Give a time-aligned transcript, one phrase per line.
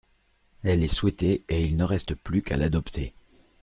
[0.63, 3.13] Elle est souhaitée et il ne reste plus qu’à l’adopter.